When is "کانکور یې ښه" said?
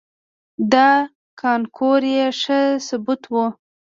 1.41-2.59